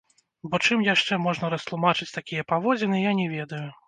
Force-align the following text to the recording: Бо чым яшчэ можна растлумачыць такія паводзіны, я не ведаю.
Бо 0.51 0.59
чым 0.67 0.79
яшчэ 0.93 1.19
можна 1.25 1.51
растлумачыць 1.55 2.07
такія 2.15 2.47
паводзіны, 2.53 3.03
я 3.05 3.13
не 3.21 3.29
ведаю. 3.35 3.61